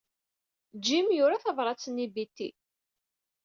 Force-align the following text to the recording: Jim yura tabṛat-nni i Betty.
Jim 0.85 1.07
yura 1.17 1.43
tabṛat-nni 1.43 2.03
i 2.03 2.07
Betty. 2.15 2.49